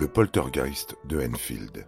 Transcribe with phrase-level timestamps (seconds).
[0.00, 1.86] Le poltergeist de Enfield.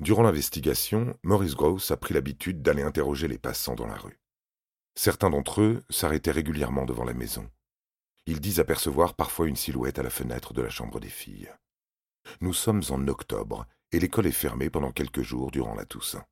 [0.00, 4.18] Durant l'investigation, Maurice Gross a pris l'habitude d'aller interroger les passants dans la rue.
[4.96, 7.48] Certains d'entre eux s'arrêtaient régulièrement devant la maison.
[8.26, 11.54] Ils disent apercevoir parfois une silhouette à la fenêtre de la chambre des filles.
[12.40, 16.26] Nous sommes en octobre et l'école est fermée pendant quelques jours durant la Toussaint.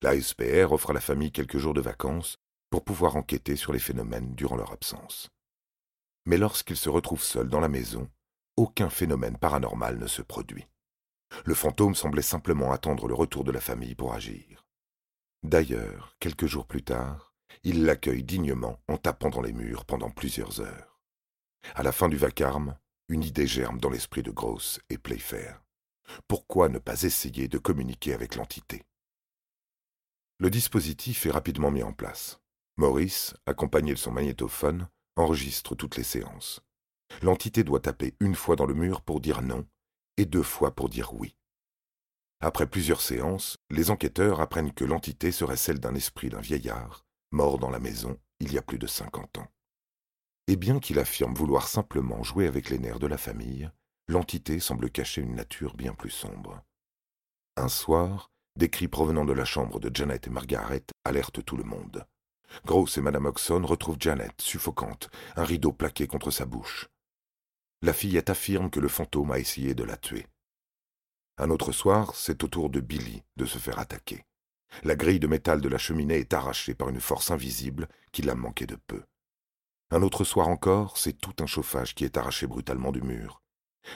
[0.00, 2.38] La SPR offre à la famille quelques jours de vacances
[2.70, 5.28] pour pouvoir enquêter sur les phénomènes durant leur absence.
[6.24, 8.08] Mais lorsqu'ils se retrouvent seuls dans la maison,
[8.56, 10.66] aucun phénomène paranormal ne se produit.
[11.44, 14.66] Le fantôme semblait simplement attendre le retour de la famille pour agir.
[15.42, 20.60] D'ailleurs, quelques jours plus tard, il l'accueille dignement en tapant dans les murs pendant plusieurs
[20.60, 21.00] heures.
[21.74, 22.76] À la fin du vacarme,
[23.08, 25.62] une idée germe dans l'esprit de Gross et Playfair.
[26.28, 28.84] Pourquoi ne pas essayer de communiquer avec l'entité?
[30.38, 32.40] Le dispositif est rapidement mis en place.
[32.76, 36.60] Maurice, accompagné de son magnétophone, enregistre toutes les séances.
[37.22, 39.66] L'entité doit taper une fois dans le mur pour dire non
[40.16, 41.36] et deux fois pour dire oui.
[42.40, 47.58] Après plusieurs séances, les enquêteurs apprennent que l'entité serait celle d'un esprit d'un vieillard, mort
[47.58, 49.48] dans la maison il y a plus de cinquante ans.
[50.48, 53.70] Et bien qu'il affirme vouloir simplement jouer avec les nerfs de la famille,
[54.08, 56.62] l'entité semble cacher une nature bien plus sombre.
[57.56, 61.64] Un soir, des cris provenant de la chambre de Janet et Margaret alertent tout le
[61.64, 62.06] monde.
[62.64, 66.88] Gross et Madame Oxon retrouvent Janet, suffocante, un rideau plaqué contre sa bouche.
[67.82, 70.26] La fillette affirme que le fantôme a essayé de la tuer.
[71.38, 74.24] Un autre soir, c'est au tour de Billy de se faire attaquer.
[74.84, 78.34] La grille de métal de la cheminée est arrachée par une force invisible qui l'a
[78.34, 79.02] manqué de peu.
[79.90, 83.42] Un autre soir encore, c'est tout un chauffage qui est arraché brutalement du mur.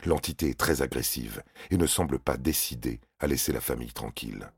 [0.04, 4.50] L'entité est très agressive et ne semble pas décidée à laisser la famille tranquille.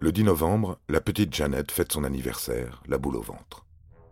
[0.00, 3.64] Le 10 novembre, la petite Janet fête son anniversaire, la boule au ventre.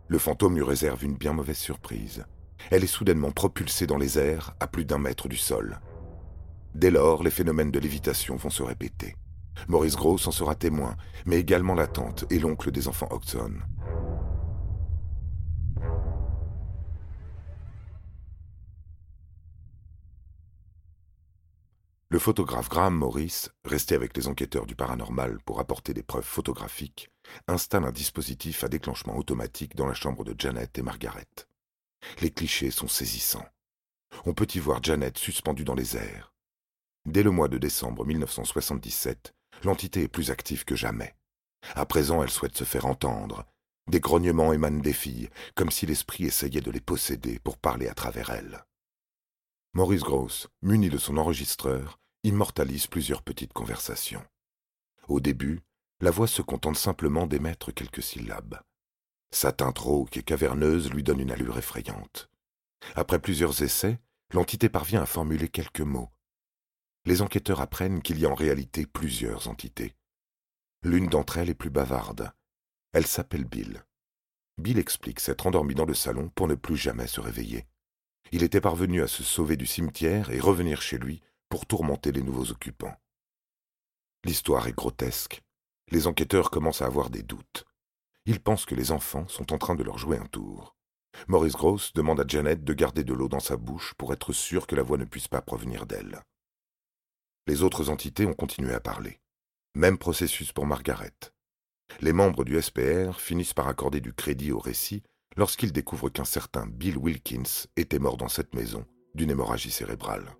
[0.07, 2.25] Le fantôme lui réserve une bien mauvaise surprise.
[2.71, 5.79] Elle est soudainement propulsée dans les airs à plus d'un mètre du sol.
[6.73, 9.15] Dès lors, les phénomènes de lévitation vont se répéter.
[9.67, 10.95] Maurice Gross en sera témoin,
[11.25, 13.53] mais également la tante et l'oncle des enfants Oxon.
[22.13, 27.09] Le photographe Graham Morris, resté avec les enquêteurs du paranormal pour apporter des preuves photographiques,
[27.47, 31.25] installe un dispositif à déclenchement automatique dans la chambre de Janet et Margaret.
[32.21, 33.47] Les clichés sont saisissants.
[34.27, 36.35] On peut y voir Janet suspendue dans les airs.
[37.07, 41.15] Dès le mois de décembre 1977, l'entité est plus active que jamais.
[41.73, 43.43] À présent, elle souhaite se faire entendre.
[43.89, 47.95] Des grognements émanent des filles, comme si l'esprit essayait de les posséder pour parler à
[47.95, 48.63] travers elles.
[49.73, 54.25] Maurice Gross, muni de son enregistreur, immortalise plusieurs petites conversations.
[55.07, 55.61] Au début,
[55.99, 58.61] la voix se contente simplement d'émettre quelques syllabes.
[59.31, 62.29] Sa teinte rauque et caverneuse lui donne une allure effrayante.
[62.95, 63.99] Après plusieurs essais,
[64.31, 66.09] l'entité parvient à formuler quelques mots.
[67.05, 69.95] Les enquêteurs apprennent qu'il y a en réalité plusieurs entités.
[70.83, 72.31] L'une d'entre elles est plus bavarde.
[72.93, 73.83] Elle s'appelle Bill.
[74.57, 77.65] Bill explique s'être endormi dans le salon pour ne plus jamais se réveiller.
[78.31, 81.21] Il était parvenu à se sauver du cimetière et revenir chez lui
[81.53, 82.95] pour tourmenter les nouveaux occupants.
[84.23, 85.43] L'histoire est grotesque.
[85.91, 87.65] Les enquêteurs commencent à avoir des doutes.
[88.25, 90.75] Ils pensent que les enfants sont en train de leur jouer un tour.
[91.27, 94.65] Maurice Gross demande à Janet de garder de l'eau dans sa bouche pour être sûr
[94.65, 96.23] que la voix ne puisse pas provenir d'elle.
[97.45, 99.21] Les autres entités ont continué à parler.
[99.75, 101.13] Même processus pour Margaret.
[102.01, 105.03] Les membres du SPR finissent par accorder du crédit au récit
[105.35, 110.35] lorsqu'ils découvrent qu'un certain Bill Wilkins était mort dans cette maison d'une hémorragie cérébrale.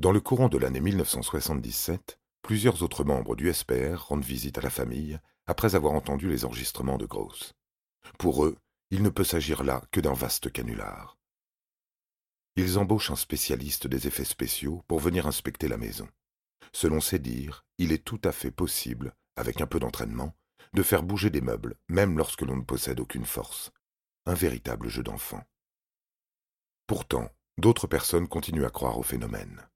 [0.00, 4.70] Dans le courant de l'année 1977, plusieurs autres membres du SPR rendent visite à la
[4.70, 7.52] famille après avoir entendu les enregistrements de Gross.
[8.18, 8.56] Pour eux,
[8.90, 11.18] il ne peut s'agir là que d'un vaste canular.
[12.56, 16.08] Ils embauchent un spécialiste des effets spéciaux pour venir inspecter la maison.
[16.72, 20.34] Selon ses dires, il est tout à fait possible, avec un peu d'entraînement,
[20.72, 23.70] de faire bouger des meubles, même lorsque l'on ne possède aucune force.
[24.24, 25.44] Un véritable jeu d'enfant.
[26.86, 29.66] Pourtant, d'autres personnes continuent à croire au phénomène.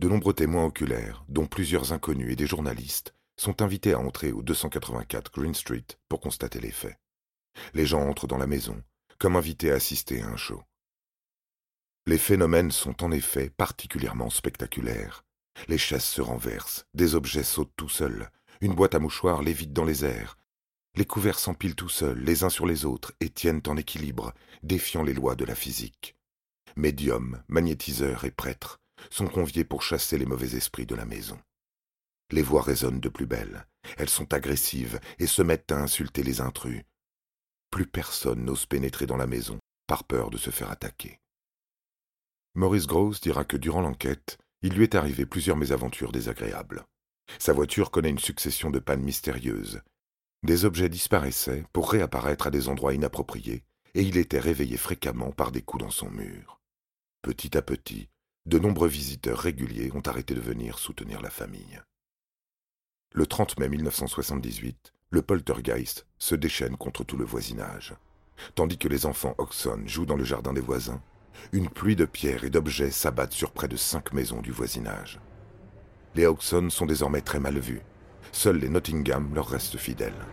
[0.00, 4.42] De nombreux témoins oculaires, dont plusieurs inconnus et des journalistes, sont invités à entrer au
[4.42, 6.98] 284 Green Street pour constater les faits.
[7.74, 8.82] Les gens entrent dans la maison,
[9.18, 10.62] comme invités à assister à un show.
[12.06, 15.22] Les phénomènes sont en effet particulièrement spectaculaires.
[15.68, 18.30] Les chaises se renversent, des objets sautent tout seuls,
[18.62, 20.38] Une boîte à mouchoirs lévite dans les airs.
[20.96, 24.32] Les couverts s'empilent tout seuls, les uns sur les autres, et tiennent en équilibre,
[24.62, 26.16] défiant les lois de la physique.
[26.74, 31.38] Médiums, magnétiseurs et prêtres sont conviés pour chasser les mauvais esprits de la maison.
[32.30, 33.66] Les voix résonnent de plus belle,
[33.96, 36.84] elles sont agressives et se mettent à insulter les intrus.
[37.70, 41.18] Plus personne n'ose pénétrer dans la maison, par peur de se faire attaquer.
[42.54, 46.84] Maurice Gross dira que durant l'enquête, il lui est arrivé plusieurs mésaventures désagréables.
[47.38, 49.80] Sa voiture connaît une succession de pannes mystérieuses.
[50.42, 53.64] Des objets disparaissaient pour réapparaître à des endroits inappropriés,
[53.94, 56.60] et il était réveillé fréquemment par des coups dans son mur.
[57.22, 58.08] Petit à petit,
[58.50, 61.80] de nombreux visiteurs réguliers ont arrêté de venir soutenir la famille.
[63.14, 67.94] Le 30 mai 1978, le poltergeist se déchaîne contre tout le voisinage.
[68.56, 71.00] Tandis que les enfants Oxon jouent dans le jardin des voisins,
[71.52, 75.20] une pluie de pierres et d'objets s'abattent sur près de cinq maisons du voisinage.
[76.16, 77.82] Les Oxon sont désormais très mal vus.
[78.32, 80.26] Seuls les Nottingham leur restent fidèles.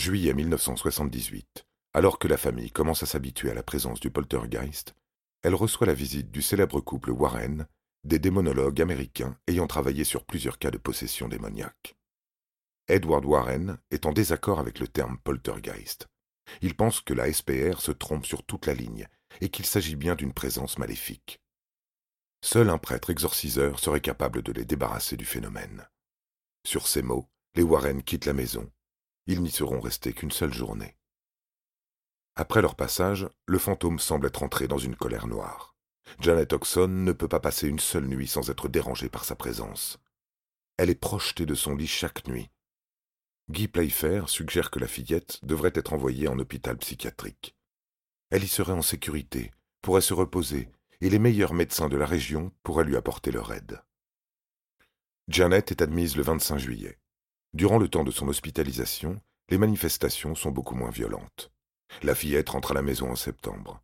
[0.00, 4.94] Juillet 1978, alors que la famille commence à s'habituer à la présence du poltergeist,
[5.42, 7.66] elle reçoit la visite du célèbre couple Warren,
[8.04, 11.96] des démonologues américains ayant travaillé sur plusieurs cas de possession démoniaque.
[12.88, 16.08] Edward Warren est en désaccord avec le terme poltergeist.
[16.62, 19.06] Il pense que la SPR se trompe sur toute la ligne
[19.42, 21.42] et qu'il s'agit bien d'une présence maléfique.
[22.42, 25.86] Seul un prêtre exorciseur serait capable de les débarrasser du phénomène.
[26.66, 28.70] Sur ces mots, les Warren quittent la maison.
[29.30, 30.96] Ils n'y seront restés qu'une seule journée.
[32.34, 35.76] Après leur passage, le fantôme semble être entré dans une colère noire.
[36.18, 40.00] Janet Oxon ne peut pas passer une seule nuit sans être dérangée par sa présence.
[40.78, 42.50] Elle est projetée de son lit chaque nuit.
[43.48, 47.54] Guy Playfair suggère que la fillette devrait être envoyée en hôpital psychiatrique.
[48.30, 52.50] Elle y serait en sécurité, pourrait se reposer, et les meilleurs médecins de la région
[52.64, 53.80] pourraient lui apporter leur aide.
[55.28, 56.99] Janet est admise le 25 juillet.
[57.52, 61.50] Durant le temps de son hospitalisation, les manifestations sont beaucoup moins violentes.
[62.02, 63.82] La fillette rentre à la maison en septembre.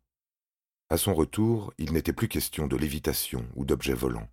[0.89, 4.29] À son retour, il n'était plus question de lévitation ou d'objets volants,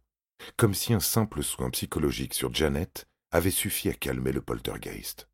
[0.56, 5.28] comme si un simple soin psychologique sur Janet avait suffi à calmer le poltergeist.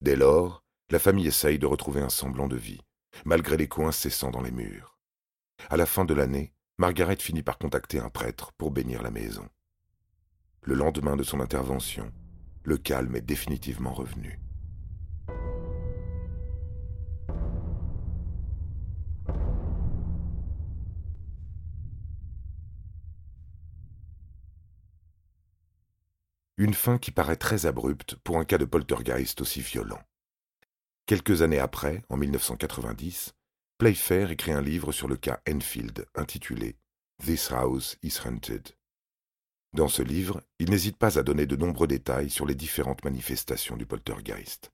[0.00, 2.80] Dès lors, la famille essaye de retrouver un semblant de vie,
[3.24, 4.96] malgré les coups incessants dans les murs.
[5.70, 9.48] À la fin de l'année, Margaret finit par contacter un prêtre pour bénir la maison.
[10.62, 12.12] Le lendemain de son intervention,
[12.66, 14.40] le calme est définitivement revenu.
[26.58, 30.00] Une fin qui paraît très abrupte pour un cas de poltergeist aussi violent.
[31.06, 33.34] Quelques années après, en 1990,
[33.78, 36.76] Playfair écrit un livre sur le cas Enfield intitulé
[37.22, 38.72] This House is Haunted.
[39.76, 43.76] Dans ce livre, il n'hésite pas à donner de nombreux détails sur les différentes manifestations
[43.76, 44.72] du poltergeist.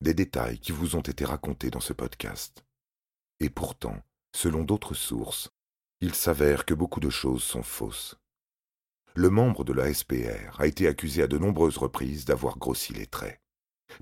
[0.00, 2.64] Des détails qui vous ont été racontés dans ce podcast.
[3.40, 3.96] Et pourtant,
[4.34, 5.50] selon d'autres sources,
[6.00, 8.16] il s'avère que beaucoup de choses sont fausses
[9.14, 13.06] le membre de la SPR a été accusé à de nombreuses reprises d'avoir grossi les
[13.06, 13.40] traits.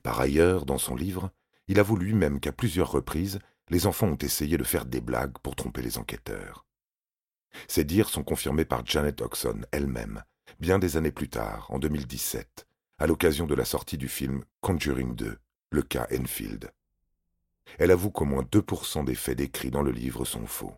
[0.03, 1.31] Par ailleurs, dans son livre,
[1.67, 3.39] il avoue lui-même qu'à plusieurs reprises,
[3.71, 6.68] les enfants ont essayé de faire des blagues pour tromper les enquêteurs.
[7.67, 10.23] Ces dires sont confirmés par Janet Oxon elle-même,
[10.61, 12.67] bien des années plus tard, en 2017,
[12.99, 15.39] à l'occasion de la sortie du film Conjuring 2,
[15.71, 16.71] le cas Enfield.
[17.79, 20.75] Elle avoue qu'au moins 2% des faits décrits dans le livre sont faux.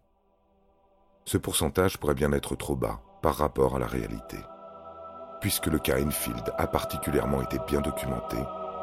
[1.24, 4.38] Ce pourcentage pourrait bien être trop bas, par rapport à la réalité.
[5.40, 8.36] Puisque le cas Enfield a particulièrement été bien documenté,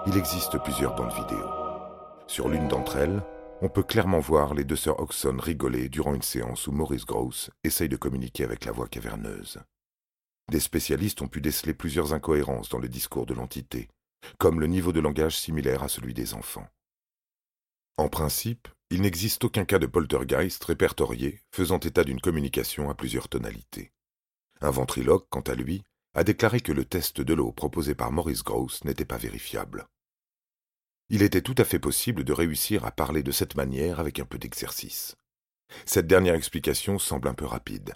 [0.06, 1.46] il existe plusieurs bandes vidéo.
[2.28, 3.22] Sur l'une d'entre elles,
[3.62, 7.50] on peut clairement voir les deux sœurs Oxon rigoler durant une séance où Maurice Gross
[7.64, 9.60] essaye de communiquer avec la voix caverneuse.
[10.52, 13.90] Des spécialistes ont pu déceler plusieurs incohérences dans le discours de l'entité,
[14.38, 16.68] comme le niveau de langage similaire à celui des enfants.
[17.98, 23.28] En principe, il n'existe aucun cas de poltergeist répertorié faisant état d'une communication à plusieurs
[23.28, 23.92] tonalités.
[24.62, 25.84] Un ventriloque, quant à lui,
[26.14, 29.88] a déclaré que le test de l'eau proposé par Maurice Gross n'était pas vérifiable.
[31.10, 34.26] Il était tout à fait possible de réussir à parler de cette manière avec un
[34.26, 35.16] peu d'exercice.
[35.86, 37.94] Cette dernière explication semble un peu rapide.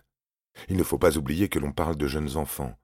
[0.69, 2.77] Il ne faut pas oublier que l'on parle de jeunes enfants.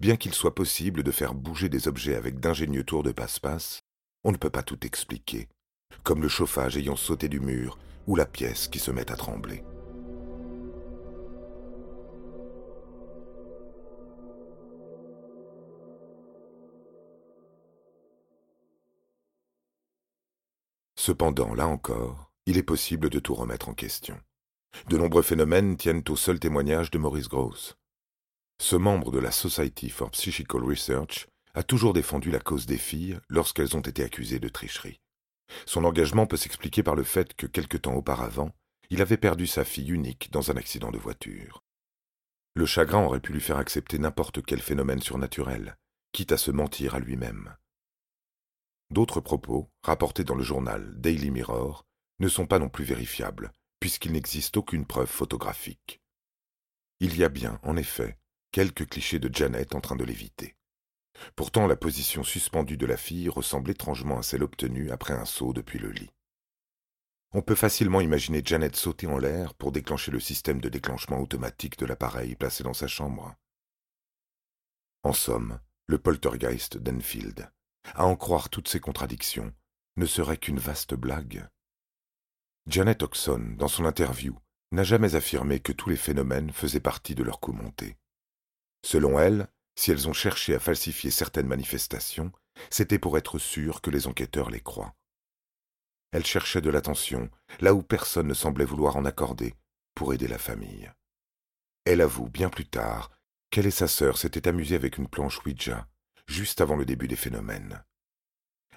[0.00, 3.80] Bien qu'il soit possible de faire bouger des objets avec d'ingénieux tours de passe-passe,
[4.24, 5.48] on ne peut pas tout expliquer,
[6.02, 9.64] comme le chauffage ayant sauté du mur ou la pièce qui se met à trembler.
[21.04, 24.20] Cependant, là encore, il est possible de tout remettre en question.
[24.88, 27.76] De nombreux phénomènes tiennent au seul témoignage de Maurice Gross.
[28.60, 33.18] Ce membre de la Society for Psychical Research a toujours défendu la cause des filles
[33.28, 35.00] lorsqu'elles ont été accusées de tricherie.
[35.66, 38.52] Son engagement peut s'expliquer par le fait que quelque temps auparavant,
[38.88, 41.64] il avait perdu sa fille unique dans un accident de voiture.
[42.54, 45.76] Le chagrin aurait pu lui faire accepter n'importe quel phénomène surnaturel,
[46.12, 47.56] quitte à se mentir à lui-même.
[48.92, 51.86] D'autres propos, rapportés dans le journal Daily Mirror,
[52.18, 56.02] ne sont pas non plus vérifiables, puisqu'il n'existe aucune preuve photographique.
[57.00, 58.18] Il y a bien, en effet,
[58.50, 60.56] quelques clichés de Janet en train de l'éviter.
[61.36, 65.54] Pourtant, la position suspendue de la fille ressemble étrangement à celle obtenue après un saut
[65.54, 66.10] depuis le lit.
[67.32, 71.78] On peut facilement imaginer Janet sauter en l'air pour déclencher le système de déclenchement automatique
[71.78, 73.34] de l'appareil placé dans sa chambre.
[75.02, 77.50] En somme, le poltergeist d'Enfield,
[77.94, 79.52] à en croire toutes ces contradictions,
[79.96, 81.48] ne serait qu'une vaste blague.
[82.66, 84.38] Janet Oxon, dans son interview,
[84.70, 87.96] n'a jamais affirmé que tous les phénomènes faisaient partie de leur coup monté.
[88.84, 92.32] Selon elle, si elles ont cherché à falsifier certaines manifestations,
[92.70, 94.94] c'était pour être sûres que les enquêteurs les croient.
[96.12, 99.54] Elle cherchait de l'attention, là où personne ne semblait vouloir en accorder,
[99.94, 100.90] pour aider la famille.
[101.84, 103.10] Elle avoue, bien plus tard,
[103.50, 105.88] qu'elle et sa sœur s'étaient amusées avec une planche Ouija,
[106.32, 107.84] juste avant le début des phénomènes.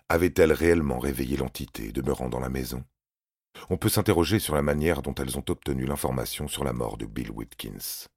[0.09, 2.85] Avait-elle réellement réveillé l'entité demeurant dans la maison?
[3.69, 7.05] On peut s'interroger sur la manière dont elles ont obtenu l'information sur la mort de
[7.05, 8.07] Bill Whitkins.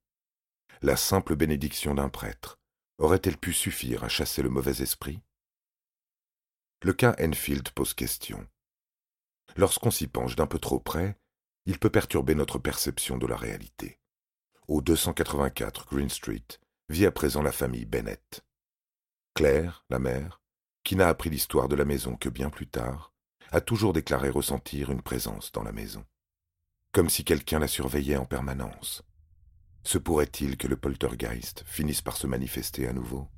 [0.82, 2.58] La simple bénédiction d'un prêtre,
[2.98, 5.22] aurait-elle pu suffire à chasser le mauvais esprit?
[6.82, 8.46] Le cas Enfield pose question.
[9.56, 11.16] Lorsqu'on s'y penche d'un peu trop près,
[11.64, 13.98] il peut perturber notre perception de la réalité.
[14.66, 16.46] Au 284 Green Street
[16.88, 18.44] vit à présent la famille Bennett.
[19.38, 20.40] Claire, la mère,
[20.82, 23.14] qui n'a appris l'histoire de la maison que bien plus tard,
[23.52, 26.04] a toujours déclaré ressentir une présence dans la maison,
[26.90, 29.04] comme si quelqu'un la surveillait en permanence.
[29.84, 33.28] Se pourrait-il que le poltergeist finisse par se manifester à nouveau?